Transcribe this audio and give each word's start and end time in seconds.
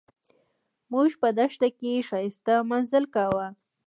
موږ 0.91 1.09
په 1.21 1.27
دښته 1.37 1.67
کې 1.77 2.05
ښایسته 2.07 2.53
مزل 2.69 3.05
کاوه. 3.15 3.47